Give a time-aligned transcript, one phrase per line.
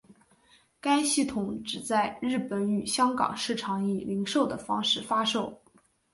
[0.79, 5.61] 该系统只在日本与香港市场以零售的方式发售。